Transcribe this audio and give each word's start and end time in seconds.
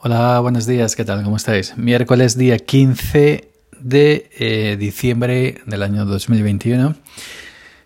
Hola, 0.00 0.38
buenos 0.38 0.64
días, 0.64 0.94
¿qué 0.94 1.04
tal? 1.04 1.24
¿Cómo 1.24 1.38
estáis? 1.38 1.76
Miércoles 1.76 2.38
día 2.38 2.56
15 2.56 3.50
de 3.80 4.30
eh, 4.38 4.76
diciembre 4.78 5.60
del 5.66 5.82
año 5.82 6.04
2021. 6.04 6.94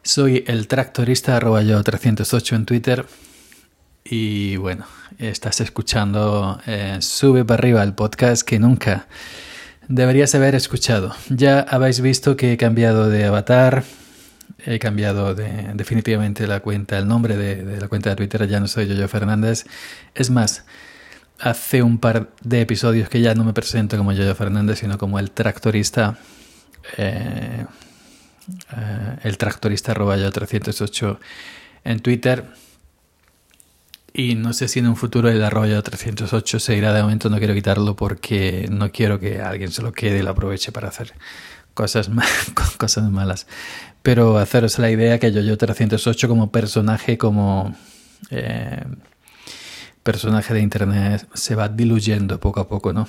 Soy 0.03 0.45
el 0.46 0.69
tractorista 0.69 1.38
arroba 1.38 1.62
yo 1.62 1.83
308 1.83 2.54
en 2.54 2.67
Twitter 2.67 3.06
y 4.04 4.56
bueno, 4.56 4.85
estás 5.19 5.62
escuchando 5.62 6.61
eh, 6.67 6.98
Sube 7.01 7.46
para 7.46 7.60
arriba 7.60 7.83
el 7.83 7.94
podcast 7.94 8.47
que 8.47 8.58
nunca 8.58 9.06
deberías 9.88 10.35
haber 10.35 10.54
escuchado. 10.54 11.15
Ya 11.31 11.60
habéis 11.60 12.03
visto 12.03 12.37
que 12.37 12.53
he 12.53 12.56
cambiado 12.58 13.08
de 13.08 13.24
avatar, 13.24 13.85
he 14.67 14.79
cambiado 14.79 15.35
de, 15.35 15.71
definitivamente 15.72 16.47
la 16.47 16.60
cuenta, 16.60 16.98
el 16.98 17.09
nombre 17.09 17.38
de, 17.38 17.65
de 17.65 17.80
la 17.80 17.88
cuenta 17.88 18.10
de 18.10 18.16
Twitter, 18.16 18.47
ya 18.47 18.60
no 18.60 18.69
soy 18.69 18.87
Yoyo 18.87 19.09
Fernández. 19.09 19.65
Es 20.15 20.29
más, 20.29 20.66
hace 21.43 21.83
un 21.83 21.98
par 21.98 22.30
de 22.43 22.61
episodios 22.61 23.09
que 23.09 23.20
ya 23.20 23.34
no 23.34 23.45
me 23.45 23.52
presento 23.52 23.98
como 23.98 24.12
Yoyo 24.12 24.34
Fernández, 24.34 24.78
sino 24.78 24.96
como 24.96 25.19
el 25.19 25.33
tractorista. 25.33 26.16
Eh, 26.96 27.66
eh, 28.77 29.16
el 29.24 29.38
tractorista 29.38 29.91
arroba 29.91 30.16
yo 30.16 30.30
308 30.30 31.19
en 31.84 31.98
Twitter. 32.00 32.45
Y 34.14 34.36
no 34.36 34.52
sé 34.52 34.69
si 34.69 34.78
en 34.78 34.86
un 34.86 34.95
futuro 34.95 35.30
el 35.30 35.42
arroyo 35.42 35.83
308 35.83 36.60
se 36.60 36.77
irá. 36.77 36.92
De 36.92 37.02
momento 37.02 37.28
no 37.28 37.38
quiero 37.38 37.55
quitarlo 37.55 37.97
porque 37.97 38.69
no 38.70 38.92
quiero 38.92 39.19
que 39.19 39.41
alguien 39.41 39.72
se 39.72 39.83
lo 39.83 39.92
quede 39.92 40.20
y 40.20 40.22
lo 40.22 40.30
aproveche 40.30 40.70
para 40.70 40.88
hacer 40.88 41.12
cosas, 41.74 42.09
malas. 43.11 43.48
Pero 44.02 44.38
haceros 44.38 44.78
la 44.78 44.91
idea 44.91 45.19
que 45.19 45.33
yo 45.33 45.59
308 45.59 46.28
como 46.28 46.52
personaje, 46.52 47.19
como 47.19 47.74
eh, 48.30 48.84
personaje 50.02 50.55
de 50.55 50.61
Internet 50.61 51.29
se 51.34 51.55
va 51.55 51.69
diluyendo 51.69 52.41
poco 52.41 52.61
a 52.61 52.69
poco, 52.69 52.92
¿no? 52.92 53.09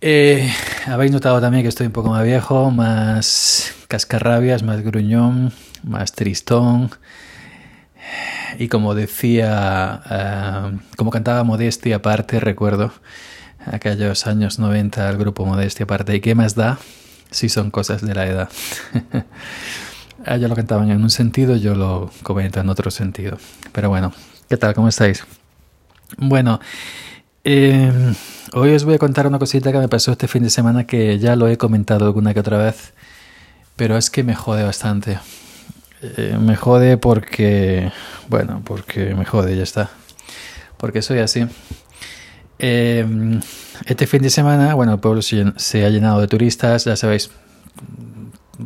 Eh, 0.00 0.50
Habéis 0.86 1.12
notado 1.12 1.40
también 1.40 1.62
que 1.62 1.68
estoy 1.68 1.86
un 1.86 1.92
poco 1.92 2.08
más 2.08 2.24
viejo, 2.24 2.70
más 2.70 3.74
cascarrabias, 3.88 4.62
más 4.62 4.80
gruñón, 4.82 5.52
más 5.82 6.12
tristón. 6.12 6.90
Y 8.58 8.68
como 8.68 8.94
decía, 8.94 10.00
uh, 10.72 10.96
como 10.96 11.10
cantaba 11.10 11.44
Modestia 11.44 11.96
aparte, 11.96 12.40
recuerdo 12.40 12.92
aquellos 13.66 14.26
años 14.26 14.58
90 14.58 15.08
el 15.08 15.18
grupo 15.18 15.44
Modestia 15.44 15.84
aparte. 15.84 16.16
¿Y 16.16 16.20
qué 16.20 16.34
más 16.34 16.54
da 16.54 16.78
si 17.30 17.48
son 17.48 17.70
cosas 17.70 18.00
de 18.00 18.14
la 18.14 18.26
edad? 18.26 18.48
Ellos 20.26 20.50
lo 20.50 20.56
cantaban 20.56 20.90
en 20.90 21.02
un 21.02 21.10
sentido, 21.10 21.56
yo 21.56 21.74
lo 21.74 22.10
comento 22.22 22.60
en 22.60 22.68
otro 22.68 22.90
sentido. 22.90 23.38
Pero 23.72 23.88
bueno, 23.90 24.12
¿qué 24.48 24.56
tal? 24.56 24.74
¿Cómo 24.74 24.88
estáis? 24.88 25.24
Bueno, 26.18 26.60
eh, 27.44 27.92
hoy 28.52 28.74
os 28.74 28.84
voy 28.84 28.94
a 28.94 28.98
contar 28.98 29.26
una 29.26 29.38
cosita 29.38 29.72
que 29.72 29.78
me 29.78 29.88
pasó 29.88 30.12
este 30.12 30.28
fin 30.28 30.42
de 30.42 30.50
semana 30.50 30.86
que 30.86 31.18
ya 31.18 31.36
lo 31.36 31.48
he 31.48 31.56
comentado 31.56 32.06
alguna 32.06 32.34
que 32.34 32.40
otra 32.40 32.58
vez, 32.58 32.92
pero 33.76 33.96
es 33.96 34.10
que 34.10 34.24
me 34.24 34.34
jode 34.34 34.64
bastante. 34.64 35.18
Eh, 36.02 36.36
me 36.40 36.56
jode 36.56 36.96
porque, 36.96 37.92
bueno, 38.28 38.62
porque 38.64 39.14
me 39.14 39.24
jode, 39.24 39.56
ya 39.56 39.62
está. 39.62 39.90
Porque 40.76 41.02
soy 41.02 41.18
así. 41.18 41.46
Eh, 42.58 43.06
este 43.86 44.06
fin 44.06 44.22
de 44.22 44.30
semana, 44.30 44.74
bueno, 44.74 44.94
el 44.94 45.00
pueblo 45.00 45.22
se 45.22 45.84
ha 45.84 45.88
llenado 45.90 46.20
de 46.20 46.26
turistas, 46.26 46.84
ya 46.84 46.96
sabéis, 46.96 47.30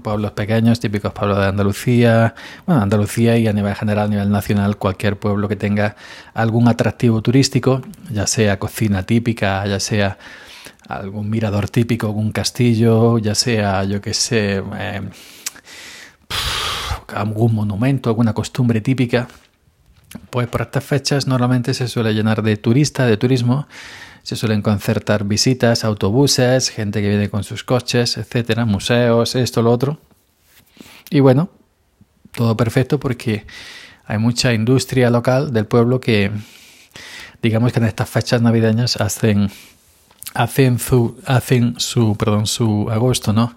pueblos 0.00 0.33
pequeños, 0.33 0.81
típicos 0.81 1.12
pueblos 1.12 1.39
de 1.39 1.47
Andalucía, 1.47 2.34
bueno, 2.67 2.83
Andalucía 2.83 3.37
y 3.39 3.47
a 3.47 3.53
nivel 3.53 3.75
general, 3.75 4.06
a 4.06 4.09
nivel 4.09 4.31
nacional, 4.31 4.77
cualquier 4.77 5.19
pueblo 5.19 5.48
que 5.48 5.56
tenga 5.56 5.97
algún 6.34 6.69
atractivo 6.69 7.23
turístico, 7.23 7.83
ya 8.11 8.27
sea 8.27 8.59
cocina 8.59 9.05
típica, 9.05 9.67
ya 9.67 9.81
sea 9.81 10.19
algún 10.89 11.31
mirador 11.31 11.69
típico, 11.69 12.06
algún 12.06 12.33
castillo, 12.33 13.19
ya 13.19 13.34
sea, 13.34 13.84
yo 13.84 14.01
qué 14.01 14.14
sé, 14.14 14.62
eh, 14.77 15.03
algún 17.08 17.55
monumento, 17.55 18.11
alguna 18.11 18.33
costumbre 18.33 18.80
típica, 18.80 19.29
pues 20.30 20.47
por 20.48 20.63
estas 20.63 20.85
fechas 20.85 21.27
normalmente 21.27 21.74
se 21.74 21.89
suele 21.89 22.13
llenar 22.13 22.42
de 22.42 22.57
turista, 22.57 23.07
de 23.07 23.17
turismo, 23.17 23.67
se 24.24 24.36
suelen 24.36 24.62
concertar 24.62 25.24
visitas, 25.24 25.85
autobuses, 25.85 26.70
gente 26.70 27.02
que 27.02 27.11
viene 27.11 27.29
con 27.29 27.45
sus 27.45 27.62
coches, 27.62 28.17
etcétera, 28.17 28.64
museos, 28.64 29.35
esto, 29.35 29.61
lo 29.61 29.70
otro. 29.70 29.98
Y 31.11 31.20
bueno, 31.20 31.51
todo 32.33 32.57
perfecto 32.57 32.98
porque 32.98 33.45
hay 34.07 34.17
mucha 34.17 34.55
industria 34.55 35.11
local 35.11 35.52
del 35.52 35.67
pueblo 35.67 36.01
que, 36.01 36.30
digamos 37.42 37.74
que 37.74 37.80
en 37.80 37.85
estas 37.85 38.08
fechas 38.08 38.40
navideñas 38.40 38.96
hacen, 38.96 39.51
hacen 40.33 40.79
su, 40.79 41.20
hacen 41.27 41.79
su, 41.79 42.17
perdón, 42.17 42.46
su 42.46 42.89
agosto, 42.91 43.35
¿no? 43.35 43.55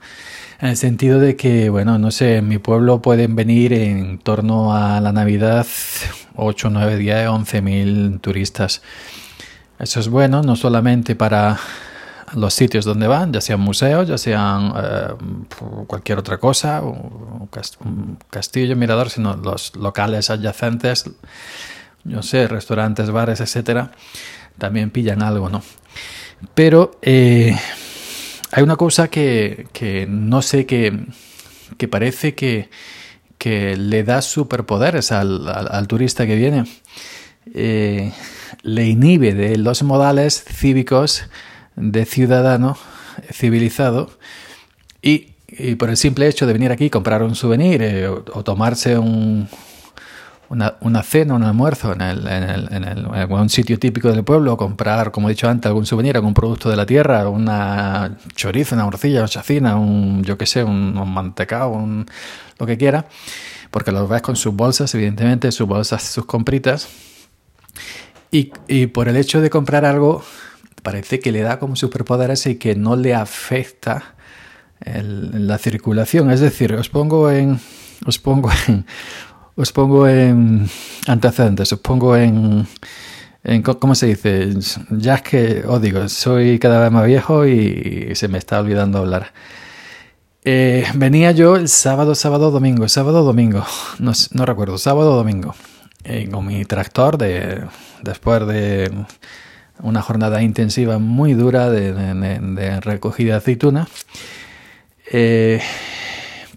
En 0.59 0.69
el 0.69 0.77
sentido 0.77 1.19
de 1.19 1.37
que, 1.37 1.69
bueno, 1.69 1.97
no 1.97 2.11
sé, 2.11 2.37
en 2.37 2.47
mi 2.49 2.57
pueblo 2.57 3.01
pueden 3.01 3.37
venir 3.37 3.71
en 3.71 4.17
torno 4.17 4.75
a 4.75 4.99
la 4.99 5.13
Navidad 5.13 5.65
8, 6.35 6.69
9, 6.71 6.97
10, 6.97 7.27
11 7.29 7.61
mil 7.61 8.19
turistas. 8.19 8.81
Eso 9.79 9.99
es 9.99 10.09
bueno 10.09 10.41
no 10.41 10.55
solamente 10.55 11.15
para 11.15 11.59
los 12.35 12.53
sitios 12.53 12.83
donde 12.83 13.07
van, 13.07 13.31
ya 13.31 13.41
sean 13.41 13.59
museos, 13.59 14.07
ya 14.07 14.17
sean 14.17 14.73
eh, 14.75 15.07
cualquier 15.87 16.17
otra 16.19 16.39
cosa, 16.39 16.81
un 16.81 18.17
castillo, 18.29 18.75
mirador, 18.75 19.09
sino 19.09 19.35
los 19.35 19.75
locales 19.75 20.29
adyacentes, 20.29 21.09
yo 22.03 22.21
sé, 22.23 22.47
restaurantes, 22.47 23.11
bares, 23.11 23.39
etcétera, 23.39 23.91
también 24.57 24.89
pillan 24.89 25.21
algo, 25.21 25.49
¿no? 25.49 25.61
Pero 26.53 26.91
eh, 27.01 27.55
hay 28.51 28.63
una 28.63 28.75
cosa 28.75 29.07
que, 29.07 29.67
que 29.71 30.05
no 30.07 30.41
sé, 30.41 30.65
que, 30.65 31.05
que 31.77 31.87
parece 31.87 32.35
que, 32.35 32.69
que 33.37 33.77
le 33.77 34.03
da 34.03 34.21
superpoderes 34.21 35.11
al, 35.11 35.47
al, 35.47 35.67
al 35.71 35.87
turista 35.87 36.25
que 36.27 36.35
viene. 36.35 36.65
Eh, 37.53 38.11
le 38.61 38.87
inhibe 38.87 39.33
de 39.33 39.57
los 39.57 39.83
modales 39.83 40.43
cívicos 40.43 41.23
de 41.75 42.05
ciudadano 42.05 42.77
civilizado 43.31 44.09
y, 45.01 45.33
por 45.77 45.89
el 45.89 45.97
simple 45.97 46.27
hecho 46.27 46.45
de 46.45 46.53
venir 46.53 46.71
aquí, 46.71 46.89
comprar 46.89 47.23
un 47.23 47.35
souvenir 47.35 47.81
eh, 47.81 48.07
o, 48.07 48.23
o, 48.33 48.43
tomarse 48.43 48.97
un, 48.97 49.47
una, 50.49 51.03
cena, 51.03 51.35
un 51.35 51.43
almuerzo 51.43 51.93
en, 51.93 52.01
el, 52.01 52.27
en, 52.27 52.43
el, 52.43 52.67
en, 52.71 52.83
el, 52.83 53.05
en, 53.13 53.31
un 53.31 53.49
sitio 53.49 53.77
típico 53.79 54.09
del 54.09 54.23
pueblo, 54.23 54.57
comprar, 54.57 55.11
como 55.11 55.29
he 55.29 55.33
dicho 55.33 55.49
antes, 55.49 55.67
algún 55.67 55.85
souvenir, 55.85 56.15
algún 56.15 56.33
producto 56.33 56.69
de 56.69 56.75
la 56.75 56.85
tierra, 56.85 57.27
una 57.29 58.17
chorizo, 58.35 58.75
una 58.75 58.85
morcilla, 58.85 59.19
una 59.19 59.27
chacina, 59.27 59.75
un, 59.75 60.23
yo 60.23 60.37
qué 60.37 60.45
sé, 60.45 60.63
un, 60.63 60.97
un 60.97 61.13
mantecado, 61.13 61.69
un, 61.69 62.05
lo 62.59 62.65
que 62.65 62.77
quiera, 62.77 63.05
porque 63.71 63.91
los 63.91 64.07
ves 64.07 64.21
con 64.21 64.35
sus 64.35 64.53
bolsas, 64.53 64.93
evidentemente, 64.95 65.51
sus 65.51 65.67
bolsas, 65.67 66.03
sus 66.03 66.25
compritas 66.25 66.87
y, 68.31 68.51
y, 68.67 68.87
por 68.87 69.07
el 69.09 69.17
hecho 69.17 69.41
de 69.41 69.49
comprar 69.49 69.85
algo, 69.85 70.23
parece 70.83 71.19
que 71.19 71.31
le 71.31 71.41
da 71.41 71.59
como 71.59 71.75
superpoderes 71.75 72.45
y 72.47 72.55
que 72.55 72.75
no 72.75 72.95
le 72.95 73.13
afecta 73.13 74.15
el, 74.81 75.47
la 75.47 75.57
circulación. 75.57 76.31
Es 76.31 76.39
decir, 76.39 76.73
os 76.73 76.89
pongo 76.89 77.31
en. 77.31 77.59
Os 78.05 78.19
pongo 78.19 78.49
en. 78.67 78.85
Os 79.55 79.71
pongo 79.71 80.07
en 80.07 80.69
antecedentes, 81.07 81.73
os 81.73 81.79
pongo 81.79 82.15
en, 82.15 82.67
en, 83.43 83.63
¿Cómo 83.63 83.95
se 83.95 84.05
dice? 84.05 84.53
Ya 84.91 85.15
es 85.15 85.21
que 85.23 85.63
os 85.65 85.81
digo, 85.81 86.07
soy 86.09 86.59
cada 86.59 86.79
vez 86.79 86.91
más 86.91 87.07
viejo 87.07 87.43
y 87.47 88.11
se 88.13 88.27
me 88.27 88.37
está 88.37 88.59
olvidando 88.59 88.99
hablar. 88.99 89.33
Eh, 90.49 90.85
venía 90.93 91.31
yo 91.31 91.57
el 91.57 91.67
sábado, 91.67 92.15
sábado, 92.15 92.51
domingo, 92.51 92.87
sábado, 92.87 93.23
domingo, 93.23 93.65
no, 93.99 94.13
no 94.31 94.45
recuerdo, 94.45 94.77
sábado, 94.77 95.17
domingo, 95.17 95.53
eh, 96.09 96.29
con 96.31 96.45
mi 96.45 96.63
tractor 96.63 97.17
de, 97.17 97.65
después 98.01 98.47
de 98.47 98.89
una 99.81 100.01
jornada 100.01 100.41
intensiva 100.41 100.99
muy 100.99 101.33
dura 101.33 101.69
de, 101.69 102.79
recogida 102.79 103.33
de 103.33 103.37
aceituna, 103.37 103.89
eh, 105.11 105.61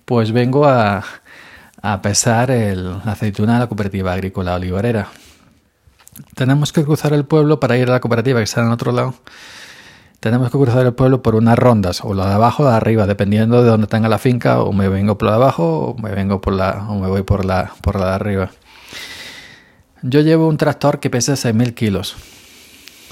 pues 0.05 0.31
vengo 0.31 0.67
a, 0.67 1.03
pesar 2.01 2.53
el 2.53 3.01
aceituna 3.05 3.55
de 3.55 3.59
la 3.59 3.67
cooperativa 3.67 4.13
agrícola 4.13 4.55
olivarera. 4.55 5.09
Tenemos 6.37 6.73
que 6.73 6.85
cruzar 6.85 7.13
el 7.13 7.25
pueblo 7.25 7.59
para 7.59 7.77
ir 7.77 7.89
a 7.89 7.93
la 7.93 8.01
cooperativa 8.01 8.39
que 8.39 8.45
está 8.45 8.61
en 8.61 8.71
otro 8.71 8.93
lado. 8.93 9.15
Tenemos 10.21 10.53
que 10.53 10.59
cruzar 10.59 10.87
el 10.87 10.93
pueblo 10.93 11.23
por 11.23 11.35
unas 11.35 11.59
rondas, 11.59 12.05
o 12.05 12.15
la 12.15 12.29
de 12.29 12.35
abajo 12.35 12.63
o 12.63 12.67
la 12.67 12.73
de 12.73 12.77
arriba, 12.77 13.07
dependiendo 13.09 13.65
de 13.65 13.71
dónde 13.71 13.89
tenga 13.89 14.09
la 14.09 14.19
finca, 14.19 14.61
o 14.61 14.73
me 14.73 14.89
vengo 14.89 15.19
por 15.19 15.27
la 15.27 15.33
de 15.33 15.43
abajo, 15.43 15.89
o 15.89 15.99
me 15.99 16.11
vengo 16.15 16.41
por 16.41 16.53
la, 16.53 16.87
o 16.89 17.01
me 17.01 17.09
voy 17.09 17.23
por 17.23 17.45
la, 17.45 17.73
por 17.83 17.99
la 17.99 18.07
de 18.07 18.13
arriba. 18.13 18.51
Yo 20.03 20.21
llevo 20.21 20.49
un 20.49 20.57
tractor 20.57 21.01
que 21.01 21.11
pesa 21.11 21.35
6.000 21.35 21.75
kilos. 21.75 22.17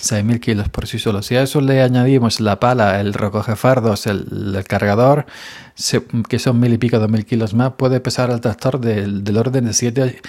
6.000 0.00 0.40
kilos 0.40 0.68
por 0.68 0.86
sí 0.86 0.98
solo. 0.98 1.22
Si 1.22 1.36
a 1.36 1.42
eso 1.42 1.60
le 1.60 1.82
añadimos 1.82 2.40
la 2.40 2.60
pala, 2.60 3.00
el 3.00 3.14
recogefardos, 3.14 4.06
el, 4.06 4.54
el 4.56 4.64
cargador, 4.64 5.26
se, 5.74 6.02
que 6.28 6.38
son 6.38 6.60
mil 6.60 6.72
y 6.72 6.78
pico, 6.78 6.98
dos 6.98 7.10
mil 7.10 7.26
kilos 7.26 7.54
más, 7.54 7.72
puede 7.72 8.00
pesar 8.00 8.30
el 8.30 8.40
tractor 8.40 8.80
del, 8.80 9.24
del 9.24 9.36
orden 9.36 9.64
de 9.64 9.72
7 9.72 10.20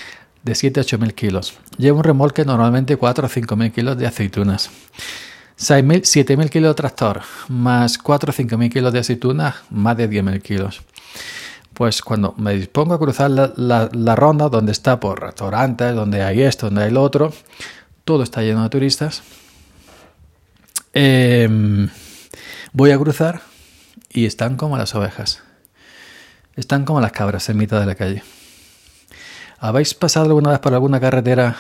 de 0.41 0.56
7 0.56 0.79
a 0.79 0.83
8 0.83 0.97
mil 0.97 1.13
kilos. 1.13 1.53
Llevo 1.77 1.97
un 2.00 2.03
remolque 2.03 2.45
normalmente 2.45 2.97
4 2.97 3.25
o 3.25 3.29
5 3.29 3.56
mil 3.56 3.71
kilos 3.71 3.97
de 3.97 4.07
aceitunas. 4.07 4.69
7.000 5.59 6.50
kilos 6.50 6.69
de 6.69 6.73
tractor, 6.73 7.21
más 7.50 7.97
4 7.97 8.31
o 8.31 8.33
5.000 8.33 8.71
kilos 8.71 8.94
de 8.94 9.00
aceitunas, 9.00 9.56
más 9.69 9.97
de 9.97 10.09
10.000 10.09 10.41
kilos. 10.41 10.81
Pues 11.80 12.02
cuando 12.02 12.34
me 12.36 12.56
dispongo 12.56 12.94
a 12.94 13.00
cruzar 13.00 13.31
la, 13.31 14.16
ronda, 14.18 14.50
donde 14.50 14.74
está 14.74 15.00
por 15.00 15.22
restaurantes, 15.22 15.96
donde 15.96 16.24
hay 16.24 16.42
esto, 16.42 16.66
donde 16.66 16.84
hay 16.84 16.92
lo 16.92 17.02
otro, 17.02 17.31
todo 18.04 18.22
está 18.22 18.42
lleno 18.42 18.64
de 18.64 18.70
turistas. 18.70 19.24
Em, 20.92 21.88
voy 22.74 22.92
a 22.92 22.98
cruzar 22.98 23.44
y 24.10 24.26
están 24.26 24.58
como 24.58 24.78
las 24.78 24.94
ovejas. 24.94 25.42
Están 26.58 26.84
como 26.84 27.00
las 27.00 27.14
cabras 27.14 27.48
en 27.48 27.56
mitad 27.56 27.80
de 27.80 27.86
la 27.86 27.96
calle. 27.96 28.24
¿Habéis 29.58 29.94
pasado 29.94 30.26
alguna 30.26 30.50
vez 30.50 30.60
por 30.60 30.74
alguna 30.74 31.00
carretera 31.00 31.56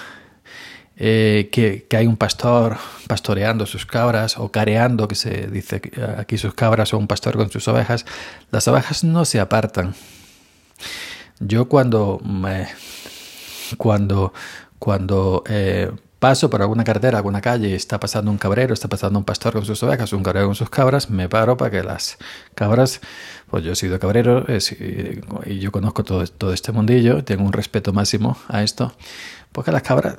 eh, 0.99 1.49
que, 1.51 1.87
hay 1.97 2.05
un 2.07 2.17
pastor 2.17 2.77
pastoreando 3.07 3.65
sus 3.65 3.85
cabras 3.85 4.37
o 4.37 4.51
careando, 4.51 5.07
que 5.07 5.15
se 5.15 5.47
dice 5.47 5.81
aquí 6.17 6.37
sus 6.37 6.53
cabras, 6.53 6.93
o 6.93 6.97
un 6.97 7.07
pastor 7.07 7.37
con 7.37 7.49
sus 7.49 7.67
ovejas? 7.67 8.05
Las 8.51 8.67
ovejas 8.67 9.03
no 9.03 9.25
se 9.25 9.39
apartan. 9.39 9.95
Yo 11.39 11.69
cuando 11.69 12.19
me, 12.23 12.67
cuando 13.77 14.33
cuando 14.79 15.43
eh, 15.47 15.91
paso 16.19 16.49
por 16.49 16.61
alguna 16.61 16.83
carretera, 16.83 17.17
alguna 17.17 17.41
calle, 17.41 17.73
está 17.75 17.99
pasando 17.99 18.29
un 18.29 18.37
cabrero, 18.37 18.73
está 18.73 18.87
pasando 18.87 19.17
un 19.17 19.25
pastor 19.25 19.53
con 19.53 19.65
sus 19.65 19.81
ovejas, 19.83 20.11
un 20.13 20.21
cabrero 20.21 20.47
con 20.47 20.55
sus 20.55 20.69
cabras, 20.69 21.09
me 21.09 21.29
paro 21.29 21.55
para 21.55 21.71
que 21.71 21.83
las 21.83 22.17
cabras, 22.55 22.99
pues 23.49 23.63
yo 23.63 23.71
he 23.71 23.75
sido 23.75 23.99
cabrero 23.99 24.45
y 25.45 25.59
yo 25.59 25.71
conozco 25.71 26.03
todo, 26.03 26.25
todo 26.27 26.53
este 26.53 26.71
mundillo, 26.71 27.23
tengo 27.23 27.43
un 27.43 27.53
respeto 27.53 27.93
máximo 27.93 28.37
a 28.49 28.63
esto, 28.63 28.93
porque 29.53 29.71
las 29.71 29.81
cabras 29.81 30.17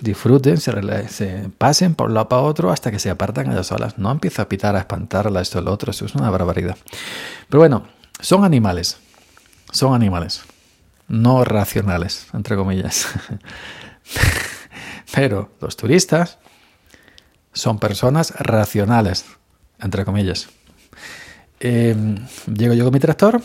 disfruten, 0.00 0.56
se, 0.58 1.50
pasen 1.58 1.94
por 1.94 2.08
un 2.08 2.14
lado 2.14 2.28
para 2.28 2.42
otro 2.42 2.72
hasta 2.72 2.90
que 2.90 2.98
se 2.98 3.10
apartan 3.10 3.52
ellas 3.52 3.68
solas. 3.68 3.96
No 3.98 4.10
empieza 4.10 4.42
a 4.42 4.48
pitar, 4.48 4.74
a 4.74 4.80
espantarla, 4.80 5.40
esto, 5.40 5.60
lo 5.60 5.72
otro, 5.72 5.92
eso 5.92 6.06
es 6.06 6.14
una 6.14 6.30
barbaridad. 6.30 6.76
Pero 7.48 7.60
bueno, 7.60 7.84
son 8.20 8.44
animales, 8.44 8.96
son 9.70 9.94
animales, 9.94 10.42
no 11.08 11.44
racionales, 11.44 12.26
entre 12.32 12.56
comillas. 12.56 13.06
Pero 15.12 15.50
los 15.60 15.76
turistas 15.76 16.38
son 17.52 17.78
personas 17.78 18.32
racionales, 18.38 19.26
entre 19.78 20.04
comillas. 20.04 20.48
Em, 21.60 22.16
llego 22.52 22.74
yo 22.74 22.84
con 22.84 22.92
mi 22.92 22.98
tractor 22.98 23.42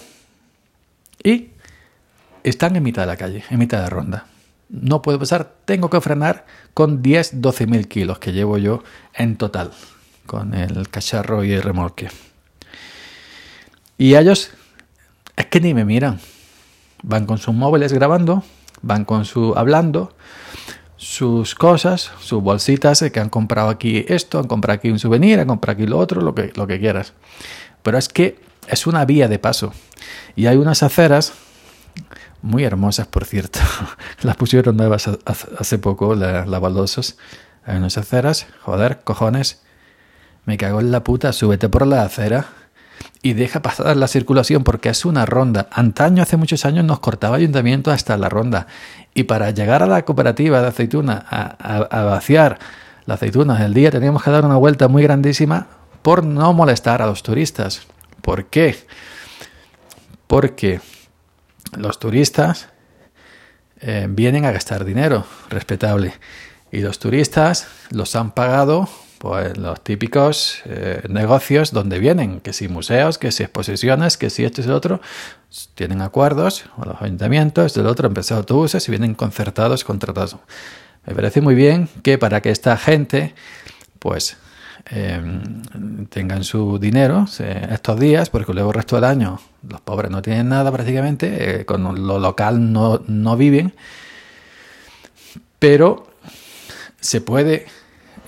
y 1.21 1.49
están 2.43 2.75
en 2.75 2.83
mitad 2.83 3.03
de 3.03 3.07
la 3.07 3.17
calle, 3.17 3.43
en 3.49 3.59
mitad 3.59 3.83
de 3.83 3.89
ronda. 3.89 4.25
No 4.69 5.01
puedo 5.01 5.19
pasar, 5.19 5.53
tengo 5.65 5.89
que 5.89 6.01
frenar 6.01 6.45
con 6.73 7.01
10, 7.01 7.41
12 7.41 7.67
mil 7.67 7.87
kilos 7.87 8.19
que 8.19 8.31
llevo 8.31 8.57
yo 8.57 8.83
en 9.13 9.37
total, 9.37 9.71
con 10.25 10.53
el 10.53 10.89
cacharro 10.89 11.43
y 11.43 11.51
el 11.53 11.61
remolque. 11.61 12.09
Y 13.97 14.15
ellos 14.15 14.51
es 15.35 15.45
que 15.47 15.59
ni 15.59 15.73
me 15.73 15.85
miran. 15.85 16.19
Van 17.03 17.25
con 17.25 17.37
sus 17.37 17.53
móviles 17.53 17.93
grabando, 17.93 18.43
van 18.81 19.05
con 19.05 19.25
su 19.25 19.53
hablando, 19.55 20.13
sus 20.97 21.55
cosas, 21.55 22.11
sus 22.19 22.41
bolsitas 22.41 23.03
que 23.13 23.19
han 23.19 23.29
comprado 23.29 23.69
aquí 23.69 24.05
esto, 24.07 24.39
han 24.39 24.47
comprado 24.47 24.77
aquí 24.77 24.89
un 24.89 24.99
souvenir, 24.99 25.39
han 25.39 25.47
comprado 25.47 25.77
aquí 25.77 25.88
lo 25.88 25.97
otro, 25.97 26.21
lo 26.21 26.35
que, 26.35 26.51
lo 26.55 26.67
que 26.67 26.79
quieras. 26.79 27.13
Pero 27.83 27.97
es 27.97 28.09
que 28.09 28.39
es 28.67 28.88
una 28.88 29.05
vía 29.05 29.27
de 29.27 29.39
paso. 29.39 29.73
Y 30.35 30.47
hay 30.47 30.57
unas 30.57 30.83
aceras 30.83 31.33
muy 32.41 32.63
hermosas, 32.63 33.07
por 33.07 33.25
cierto. 33.25 33.59
Las 34.21 34.35
pusieron 34.35 34.77
nuevas 34.77 35.09
hace 35.25 35.77
poco, 35.77 36.15
las 36.15 36.47
la 36.47 36.59
baldosas. 36.59 37.17
Hay 37.65 37.77
unas 37.77 37.97
aceras, 37.97 38.47
joder, 38.61 39.01
cojones. 39.03 39.61
Me 40.45 40.57
cago 40.57 40.79
en 40.79 40.91
la 40.91 41.03
puta, 41.03 41.33
súbete 41.33 41.69
por 41.69 41.85
la 41.85 42.03
acera 42.03 42.47
y 43.21 43.33
deja 43.33 43.61
pasar 43.61 43.97
la 43.97 44.07
circulación 44.07 44.63
porque 44.63 44.89
es 44.89 45.03
una 45.05 45.25
ronda. 45.25 45.67
Antaño, 45.71 46.23
hace 46.23 46.38
muchos 46.38 46.65
años, 46.65 46.85
nos 46.85 46.99
cortaba 46.99 47.35
ayuntamiento 47.35 47.91
hasta 47.91 48.17
la 48.17 48.29
ronda. 48.29 48.67
Y 49.17 49.23
para 49.23 49.49
llegar 49.49 49.81
a 49.81 49.87
la 49.87 50.05
cooperativa 50.05 50.61
de 50.61 50.67
aceituna 50.67 51.25
a, 51.27 52.03
vaciar 52.03 52.59
la 53.07 53.15
aceituna 53.15 53.55
del 53.55 53.73
día, 53.73 53.89
teníamos 53.89 54.21
que 54.21 54.29
dar 54.29 54.45
una 54.45 54.57
vuelta 54.57 54.87
muy 54.89 55.01
grandísima 55.01 55.65
por 56.03 56.23
no 56.23 56.53
molestar 56.53 57.01
a 57.01 57.07
los 57.07 57.23
turistas. 57.23 57.87
¿Por 58.21 58.45
qué? 58.45 58.77
Porque 60.27 60.81
los 61.75 61.97
turistas 61.97 62.67
eh, 63.81 64.05
vienen 64.07 64.45
a 64.45 64.51
gastar 64.51 64.85
dinero, 64.85 65.25
respetable. 65.49 66.13
Y 66.71 66.81
los 66.81 66.99
turistas 66.99 67.67
los 67.89 68.15
han 68.15 68.29
pagado 68.29 68.87
pues 69.17 69.57
los 69.57 69.81
típicos 69.81 70.61
eh, 70.65 71.01
negocios 71.09 71.71
donde 71.71 71.99
vienen, 71.99 72.39
que 72.39 72.53
si 72.53 72.67
museos, 72.67 73.17
que 73.17 73.31
si 73.31 73.43
exposiciones, 73.43 74.17
que 74.17 74.29
si 74.29 74.45
esto 74.45 74.61
y 74.61 74.65
lo 74.65 74.75
otro, 74.75 75.01
tienen 75.75 76.01
acuerdos 76.01 76.65
con 76.75 76.89
los 76.89 77.01
ayuntamientos, 77.01 77.73
del 77.73 77.87
otro 77.87 78.07
empresa 78.07 78.37
autobuses 78.37 78.87
y 78.87 78.91
vienen 78.91 79.15
concertados, 79.15 79.83
contratados. 79.83 80.37
Me 81.05 81.15
parece 81.15 81.41
muy 81.41 81.55
bien 81.55 81.89
que 82.03 82.17
para 82.17 82.41
que 82.41 82.51
esta 82.51 82.77
gente, 82.77 83.33
pues, 83.99 84.37
em, 84.91 86.05
tengan 86.07 86.43
su 86.43 86.77
dinero 86.79 87.25
estos 87.39 87.99
días, 87.99 88.29
porque 88.29 88.53
luego 88.53 88.69
el 88.69 88.75
resto 88.75 88.95
del 88.97 89.05
año 89.05 89.39
los 89.67 89.81
pobres 89.81 90.11
no 90.11 90.21
tienen 90.21 90.49
nada 90.49 90.71
prácticamente, 90.71 91.61
eh, 91.61 91.65
con 91.65 91.83
lo 91.83 92.19
local 92.19 92.71
no, 92.71 93.01
no 93.07 93.35
viven, 93.35 93.73
pero 95.59 96.07
se 96.99 97.21
puede 97.21 97.67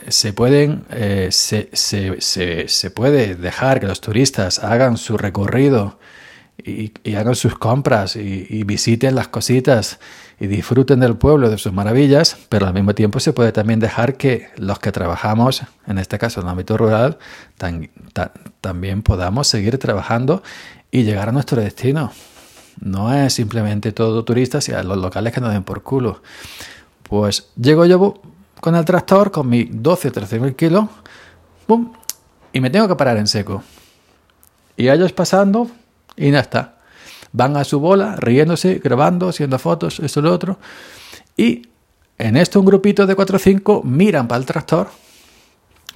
se 0.08 0.34
pueden 0.34 0.86
eh, 0.90 1.30
se, 1.32 1.70
se, 1.74 2.22
se, 2.68 2.92
puede 2.92 3.36
dejar 3.36 3.80
que 3.80 3.88
los 3.88 4.02
turistas 4.02 4.60
hagan 4.60 4.98
su 4.98 5.18
recorrido 5.18 6.00
y, 6.64 6.92
hagan 7.16 7.36
sus 7.36 7.58
compras 7.58 8.16
y, 8.16 8.64
visiten 8.64 9.16
las 9.16 9.28
cositas 9.28 10.00
y 10.40 10.48
disfruten 10.48 11.00
del 11.00 11.18
pueblo, 11.18 11.50
de 11.50 11.58
sus 11.58 11.74
maravillas, 11.74 12.38
pero 12.50 12.68
al 12.68 12.74
mismo 12.74 12.96
tiempo 12.96 13.20
se 13.20 13.34
puede 13.34 13.52
también 13.52 13.80
dejar 13.80 14.16
que 14.16 14.50
los 14.56 14.80
que 14.80 14.92
trabajamos, 14.92 15.64
en 15.88 15.98
este 15.98 16.18
caso 16.18 16.40
en 16.40 16.48
el 16.48 16.52
ámbito 16.52 16.78
rural, 16.78 17.18
también 18.62 19.02
podamos 19.02 19.48
seguir 19.48 19.78
trabajando 19.78 20.44
y 20.92 21.04
llegar 21.04 21.30
a 21.30 21.32
nuestro 21.32 21.62
destino. 21.62 22.12
No 22.80 23.14
es 23.14 23.34
simplemente 23.34 23.92
todo 23.92 24.24
turistas 24.24 24.70
y 24.70 24.74
a 24.74 24.84
los 24.84 24.98
locales 24.98 25.34
que 25.34 25.42
nos 25.42 25.52
den 25.52 25.64
por 25.64 25.84
culo. 25.84 26.22
Pues 27.04 27.50
llego 27.60 27.86
yo 27.86 28.22
con 28.60 28.76
el 28.76 28.86
tractor, 28.86 29.32
con 29.32 29.50
mi 29.50 29.66
12 29.66 30.08
o 30.08 30.12
13 30.12 30.40
mil 30.40 30.56
kilos, 30.56 30.86
y 32.52 32.60
me 32.60 32.70
tengo 32.70 32.88
que 32.88 32.96
parar 32.96 33.18
en 33.18 33.28
seco. 33.28 33.64
Y 34.76 34.90
ellos 34.90 35.12
pasando, 35.12 35.70
y 36.16 36.32
ya 36.32 36.40
está. 36.40 36.78
Van 37.32 37.56
a 37.58 37.64
su 37.64 37.80
bola, 37.80 38.16
riéndose, 38.18 38.80
grabando, 38.84 39.30
haciendo 39.30 39.60
fotos, 39.60 40.00
esto 40.00 40.20
y 40.20 40.24
lo 40.24 40.34
otro. 40.34 40.58
Y 41.38 41.70
en 42.18 42.38
esto 42.38 42.60
un 42.60 42.66
grupito 42.66 43.06
de 43.06 43.16
4 43.16 43.36
o 43.36 43.40
5 43.40 43.82
miran 43.84 44.28
para 44.28 44.40
el 44.40 44.46
tractor, 44.46 44.90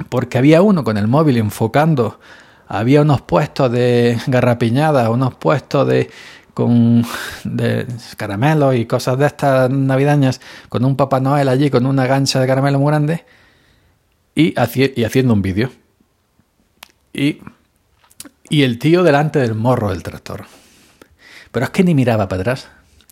porque 0.10 0.38
había 0.38 0.62
uno 0.62 0.84
con 0.84 0.98
el 0.98 1.08
móvil 1.08 1.38
enfocando, 1.38 2.20
había 2.68 3.02
unos 3.02 3.22
puestos 3.22 3.72
de 3.72 4.18
garrapiñada, 4.28 5.10
unos 5.10 5.36
puestos 5.36 5.88
de 5.88 6.10
con 6.54 7.06
de 7.44 7.88
caramelos 8.18 8.76
y 8.76 8.86
cosas 8.86 9.18
de 9.18 9.26
estas 9.26 9.70
navideñas, 9.70 10.42
con 10.70 10.86
un 10.86 10.96
Papá 10.96 11.20
Noel 11.20 11.50
allí 11.50 11.70
con 11.70 11.86
una 11.86 12.06
gancha 12.08 12.40
de 12.40 12.48
caramelo 12.48 12.80
muy 12.80 12.92
grande 12.92 13.26
y, 14.36 14.54
haciendo 14.58 15.34
un 15.34 15.42
vídeo. 15.42 15.72
Y, 17.14 17.42
y 18.50 18.64
el 18.64 18.80
tío 18.80 19.04
delante 19.04 19.40
del 19.40 19.56
morro 19.56 19.90
del 19.90 20.04
tractor. 20.04 20.46
Pero 21.52 21.66
es 21.66 21.70
que 21.70 21.84
ni 21.84 21.94
miraba 21.94 22.28
para 22.28 22.42
atrás. 22.42 22.68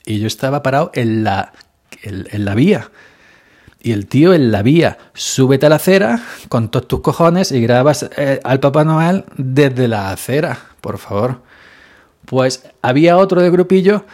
Y 0.06 0.20
yo 0.20 0.28
estaba 0.28 0.64
parado 0.64 0.92
en 0.96 1.24
la, 1.24 1.54
en, 2.02 2.46
la 2.46 2.56
vía. 2.56 2.90
Y 3.80 3.92
el 3.92 4.08
tío 4.08 4.34
en 4.34 4.52
la 4.52 4.62
vía, 4.62 4.98
súbete 5.14 5.68
a 5.68 5.70
la 5.70 5.76
acera 5.76 6.24
con 6.50 6.70
todos 6.70 6.88
tus 6.88 7.02
cojones 7.02 7.52
y 7.52 7.62
grabas 7.62 8.10
eh, 8.18 8.40
al 8.44 8.60
Papá 8.60 8.84
Noel 8.84 9.26
desde 9.38 9.88
la 9.88 10.12
acera, 10.12 10.58
por 10.82 10.98
favor. 10.98 11.42
Pues 12.32 12.64
había 12.82 13.18
otro 13.18 13.42
de 13.42 13.50
grupillo 13.50 14.06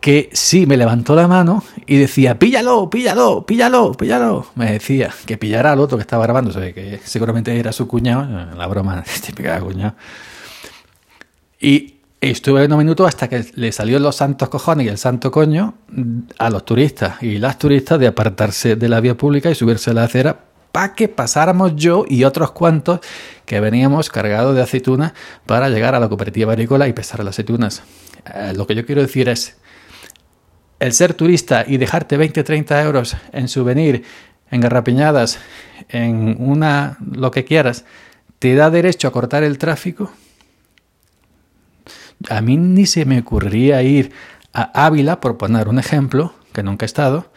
que 0.00 0.30
sí 0.32 0.64
me 0.64 0.78
levantó 0.78 1.14
la 1.14 1.28
mano 1.28 1.62
y 1.86 1.98
decía, 1.98 2.38
píllalo, 2.38 2.88
píllalo, 2.88 3.44
píllalo, 3.44 3.92
píllalo. 3.92 4.46
Me 4.54 4.72
decía 4.72 5.12
que 5.26 5.36
pillara 5.36 5.72
al 5.72 5.80
otro 5.80 5.98
que 5.98 6.02
estaba 6.02 6.24
grabando, 6.24 6.50
que 6.50 6.98
seguramente 7.04 7.54
era 7.58 7.72
su 7.72 7.86
cuñado, 7.86 8.26
la 8.56 8.66
broma 8.68 9.04
típica 9.26 9.56
de 9.56 9.60
cuñado. 9.60 9.96
Y 11.60 11.96
estuve 12.22 12.64
unos 12.64 12.78
minutos 12.78 13.06
hasta 13.06 13.28
que 13.28 13.44
le 13.56 13.70
salió 13.70 13.98
los 13.98 14.16
santos 14.16 14.48
cojones 14.48 14.86
y 14.86 14.88
el 14.88 14.96
santo 14.96 15.30
coño 15.30 15.74
a 16.38 16.48
los 16.48 16.64
turistas 16.64 17.22
y 17.22 17.36
las 17.36 17.58
turistas 17.58 18.00
de 18.00 18.06
apartarse 18.06 18.76
de 18.76 18.88
la 18.88 19.00
vía 19.00 19.14
pública 19.14 19.50
y 19.50 19.54
subirse 19.54 19.90
a 19.90 19.92
la 19.92 20.04
acera 20.04 20.40
para 20.72 20.94
que 20.94 21.08
pasáramos 21.08 21.76
yo 21.76 22.06
y 22.08 22.24
otros 22.24 22.52
cuantos 22.52 23.00
que 23.48 23.60
veníamos 23.60 24.10
cargados 24.10 24.54
de 24.54 24.60
aceitunas 24.60 25.14
para 25.46 25.70
llegar 25.70 25.94
a 25.94 26.00
la 26.00 26.08
cooperativa 26.08 26.52
agrícola 26.52 26.86
y 26.86 26.92
pesar 26.92 27.24
las 27.24 27.34
aceitunas. 27.34 27.82
Eh, 28.34 28.52
lo 28.54 28.66
que 28.66 28.74
yo 28.74 28.84
quiero 28.84 29.00
decir 29.00 29.30
es, 29.30 29.56
el 30.80 30.92
ser 30.92 31.14
turista 31.14 31.64
y 31.66 31.78
dejarte 31.78 32.18
20, 32.18 32.44
30 32.44 32.82
euros 32.82 33.16
en 33.32 33.48
souvenir 33.48 34.04
engarrapiñadas 34.50 35.38
en 35.88 36.36
una, 36.38 36.98
lo 37.00 37.30
que 37.30 37.46
quieras, 37.46 37.86
te 38.38 38.54
da 38.54 38.68
derecho 38.70 39.08
a 39.08 39.12
cortar 39.12 39.42
el 39.42 39.56
tráfico, 39.56 40.12
a 42.28 42.42
mí 42.42 42.58
ni 42.58 42.84
se 42.84 43.06
me 43.06 43.20
ocurriría 43.20 43.82
ir 43.82 44.12
a 44.52 44.86
Ávila, 44.86 45.20
por 45.20 45.38
poner 45.38 45.68
un 45.68 45.78
ejemplo, 45.78 46.34
que 46.52 46.62
nunca 46.62 46.84
he 46.84 46.86
estado, 46.86 47.32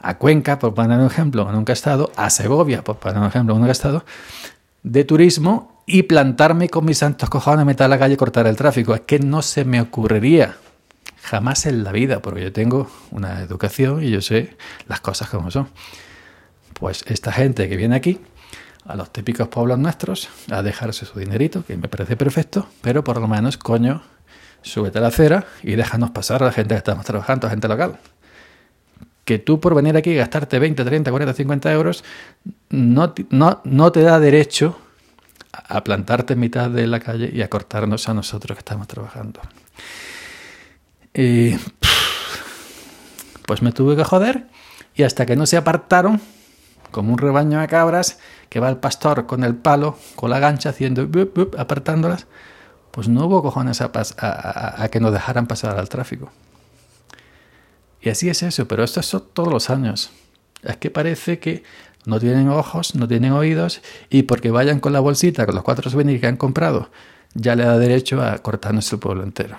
a 0.00 0.18
Cuenca, 0.18 0.60
por 0.60 0.74
poner 0.74 1.00
un 1.00 1.06
ejemplo, 1.06 1.50
nunca 1.50 1.72
he 1.72 1.74
estado, 1.74 2.12
a 2.14 2.30
Segovia, 2.30 2.84
por 2.84 2.98
poner 2.98 3.18
un 3.18 3.26
ejemplo, 3.26 3.54
que 3.54 3.58
nunca 3.58 3.70
he 3.70 3.72
estado, 3.72 4.04
de 4.88 5.04
turismo 5.04 5.82
y 5.86 6.04
plantarme 6.04 6.68
con 6.68 6.84
mis 6.84 6.98
santos 6.98 7.28
cojones, 7.28 7.66
meter 7.66 7.84
a 7.84 7.88
la 7.88 7.98
calle 7.98 8.14
y 8.14 8.16
cortar 8.16 8.46
el 8.46 8.56
tráfico. 8.56 8.94
Es 8.94 9.02
que 9.02 9.18
no 9.18 9.42
se 9.42 9.64
me 9.64 9.80
ocurriría 9.80 10.56
jamás 11.22 11.66
en 11.66 11.84
la 11.84 11.92
vida, 11.92 12.20
porque 12.20 12.42
yo 12.42 12.52
tengo 12.52 12.90
una 13.10 13.40
educación 13.40 14.02
y 14.02 14.10
yo 14.10 14.22
sé 14.22 14.56
las 14.86 15.00
cosas 15.00 15.28
como 15.28 15.50
son. 15.50 15.68
Pues 16.72 17.04
esta 17.06 17.32
gente 17.32 17.68
que 17.68 17.76
viene 17.76 17.96
aquí, 17.96 18.20
a 18.86 18.96
los 18.96 19.12
típicos 19.12 19.48
pueblos 19.48 19.78
nuestros, 19.78 20.28
a 20.50 20.62
dejarse 20.62 21.04
su 21.04 21.18
dinerito, 21.18 21.64
que 21.66 21.76
me 21.76 21.88
parece 21.88 22.16
perfecto, 22.16 22.66
pero 22.80 23.04
por 23.04 23.20
lo 23.20 23.28
menos, 23.28 23.58
coño, 23.58 24.02
súbete 24.62 24.98
a 24.98 25.02
la 25.02 25.08
acera 25.08 25.46
y 25.62 25.76
déjanos 25.76 26.10
pasar 26.10 26.42
a 26.42 26.46
la 26.46 26.52
gente 26.52 26.74
que 26.74 26.78
estamos 26.78 27.04
trabajando, 27.04 27.46
a 27.46 27.50
gente 27.50 27.68
local. 27.68 27.98
Que 29.28 29.38
tú 29.38 29.60
por 29.60 29.74
venir 29.74 29.94
aquí 29.94 30.12
y 30.12 30.14
gastarte 30.14 30.58
20, 30.58 30.86
30, 30.86 31.10
40, 31.10 31.34
50 31.34 31.70
euros, 31.74 32.02
no, 32.70 33.12
no, 33.28 33.60
no 33.62 33.92
te 33.92 34.00
da 34.00 34.18
derecho 34.18 34.78
a 35.52 35.84
plantarte 35.84 36.32
en 36.32 36.40
mitad 36.40 36.70
de 36.70 36.86
la 36.86 36.98
calle 36.98 37.28
y 37.30 37.42
a 37.42 37.50
cortarnos 37.50 38.08
a 38.08 38.14
nosotros 38.14 38.56
que 38.56 38.60
estamos 38.60 38.88
trabajando. 38.88 39.42
Y 41.12 41.56
pues 43.44 43.60
me 43.60 43.70
tuve 43.72 43.96
que 43.96 44.04
joder 44.04 44.46
y 44.94 45.02
hasta 45.02 45.26
que 45.26 45.36
no 45.36 45.44
se 45.44 45.58
apartaron, 45.58 46.22
como 46.90 47.12
un 47.12 47.18
rebaño 47.18 47.60
de 47.60 47.68
cabras, 47.68 48.20
que 48.48 48.60
va 48.60 48.70
el 48.70 48.78
pastor 48.78 49.26
con 49.26 49.44
el 49.44 49.56
palo, 49.56 49.98
con 50.14 50.30
la 50.30 50.38
gancha, 50.38 50.70
haciendo 50.70 51.06
apartándolas, 51.58 52.26
pues 52.92 53.08
no 53.10 53.26
hubo 53.26 53.42
cojones 53.42 53.82
a, 53.82 54.88
que 54.90 55.00
nos 55.00 55.12
dejaran 55.12 55.46
pasar 55.46 55.78
al 55.78 55.90
tráfico. 55.90 56.32
Y 58.00 58.10
así 58.10 58.28
es 58.28 58.42
eso, 58.42 58.68
pero 58.68 58.84
esto 58.84 59.00
es 59.00 59.14
todos 59.32 59.52
los 59.52 59.70
años. 59.70 60.10
Es 60.62 60.76
que 60.76 60.90
parece 60.90 61.38
que 61.38 61.62
no 62.06 62.18
tienen 62.18 62.48
ojos, 62.48 62.94
no 62.94 63.06
tienen 63.06 63.32
oídos, 63.32 63.82
y 64.08 64.22
porque 64.22 64.50
vayan 64.50 64.80
con 64.80 64.92
la 64.92 65.00
bolsita, 65.00 65.46
con 65.46 65.54
los 65.54 65.64
cuatro 65.64 65.90
souvenirs 65.90 66.20
que 66.20 66.26
han 66.26 66.36
comprado, 66.36 66.90
ya 67.34 67.54
le 67.54 67.64
da 67.64 67.78
derecho 67.78 68.22
a 68.22 68.38
cortarnos 68.38 68.90
el 68.92 68.98
pueblo 68.98 69.22
entero. 69.22 69.56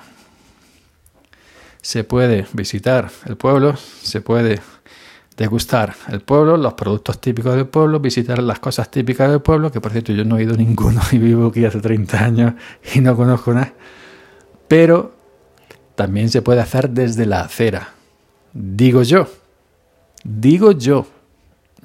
Se 1.82 2.04
puede 2.04 2.48
visitar 2.54 3.10
el 3.26 3.38
pueblo, 3.38 3.78
se 3.78 4.22
puede 4.22 4.60
degustar 5.38 5.96
el 6.10 6.20
pueblo, 6.22 6.58
los 6.58 6.74
productos 6.74 7.22
típicos 7.22 7.56
del 7.56 7.68
pueblo, 7.68 8.00
visitar 8.00 8.40
las 8.40 8.60
cosas 8.60 8.92
típicas 8.92 9.30
del 9.30 9.42
pueblo, 9.42 9.72
que 9.72 9.80
por 9.80 9.92
cierto 9.92 10.12
yo 10.12 10.26
no 10.26 10.38
he 10.38 10.44
ido 10.44 10.58
ninguno 10.58 11.02
y 11.12 11.18
vivo 11.18 11.48
aquí 11.48 11.64
hace 11.64 11.80
30 11.80 12.24
años 12.24 12.54
y 12.94 13.00
no 13.00 13.16
conozco 13.16 13.54
nada. 13.54 13.74
Pero 14.68 15.14
también 15.96 16.30
se 16.30 16.42
puede 16.42 16.62
hacer 16.62 16.90
desde 16.90 17.26
la 17.26 17.42
acera. 17.42 17.99
Digo 18.54 19.04
yo, 19.04 19.28
digo 20.24 20.72
yo, 20.72 21.08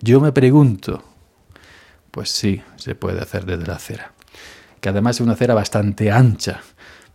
yo 0.01 0.21
me 0.21 0.33
pregunto, 0.33 1.03
pues 2.11 2.31
sí, 2.31 2.63
se 2.77 2.95
puede 2.95 3.21
hacer 3.21 3.45
desde 3.45 3.67
la 3.67 3.75
acera. 3.75 4.13
Que 4.81 4.89
además 4.91 5.17
es 5.17 5.21
una 5.21 5.33
acera 5.33 5.55
bastante 5.55 6.11
ancha, 6.11 6.61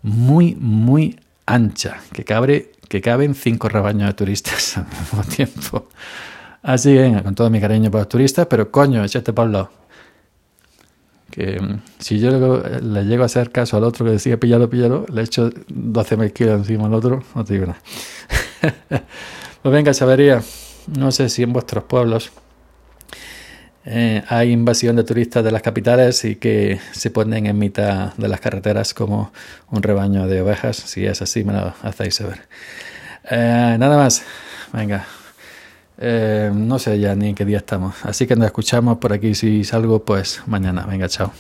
muy, 0.02 0.56
muy 0.56 1.20
ancha, 1.46 2.02
que, 2.14 2.24
cabe, 2.24 2.72
que 2.88 3.02
caben 3.02 3.36
cinco 3.36 3.70
rebaños 3.70 4.08
de 4.08 4.14
turistas 4.14 4.78
al 4.78 4.88
mismo 4.88 5.24
tiempo. 5.24 5.88
Así 6.62 6.94
venga, 6.94 7.24
con 7.24 7.36
todo 7.36 7.50
mi 7.50 7.62
cariño 7.62 7.90
para 7.90 8.04
los 8.04 8.10
turistas, 8.10 8.48
pero 8.48 8.70
coño, 8.70 9.04
échate 9.04 9.34
para 9.34 9.46
el 9.46 9.52
lado. 9.54 9.72
Que 11.32 11.60
mm, 11.60 11.82
si 12.00 12.20
yo 12.20 12.62
le, 12.82 13.06
llego 13.06 13.24
a 13.24 13.28
hacer 13.28 13.52
caso 13.52 13.78
al 13.78 13.84
otro 13.84 14.06
que 14.06 14.12
decía 14.12 14.40
píllalo, 14.40 14.70
píllalo, 14.70 15.06
le 15.12 15.22
echo 15.22 15.50
12.000 15.50 16.34
kilos 16.34 16.60
encima 16.60 16.88
al 16.88 16.94
otro, 16.94 17.24
no 17.36 17.46
te 17.46 17.54
digo 17.54 17.68
nada. 17.68 17.80
pues 19.62 19.74
venga, 19.74 19.94
sabería, 19.94 20.42
no 20.98 21.12
sé 21.12 21.30
si 21.30 21.44
en 21.44 21.54
vuestros 21.54 21.84
pueblos 21.86 22.32
eh, 23.86 24.24
hay 24.28 24.52
invasión 24.52 24.96
de 24.98 25.04
turistas 25.04 25.44
de 25.44 25.52
las 25.52 25.62
capitales 25.62 26.24
y 26.26 26.36
que 26.36 26.80
se 26.92 27.10
ponen 27.10 27.48
en 27.48 27.58
mitad 27.58 28.14
de 28.16 28.28
las 28.28 28.40
carreteras 28.40 28.94
como 28.94 29.32
un 29.72 29.82
rebaño 29.82 30.28
de 30.28 30.42
ovejas. 30.42 30.78
Si 30.78 31.06
es 31.06 31.22
así, 31.22 31.44
me 31.44 31.54
lo 31.54 31.74
hacéis 31.82 32.16
saber. 32.16 32.42
Eh, 33.30 33.78
nada 33.80 33.98
más. 33.98 34.24
Venga, 34.74 35.08
eh, 35.98 36.52
no 36.54 36.78
sé 36.78 37.00
ya 37.00 37.16
ni 37.16 37.30
en 37.30 37.36
qué 37.36 37.46
día 37.46 37.58
estamos. 37.58 37.96
Así 38.04 38.28
que 38.28 38.36
nos 38.36 38.46
escuchamos 38.46 38.98
por 39.00 39.14
aquí. 39.14 39.34
Si 39.34 39.64
salgo, 39.64 40.04
pues 40.04 40.42
mañana. 40.46 40.86
Venga, 40.86 41.08
chao. 41.10 41.32